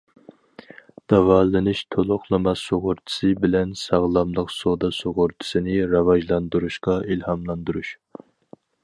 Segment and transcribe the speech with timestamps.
[1.11, 7.93] داۋالىنىش تولۇقلىما سۇغۇرتىسى بىلەن ساغلاملىق سودا سۇغۇرتىسىنى راۋاجلاندۇرۇشقا ئىلھاملاندۇرۇش.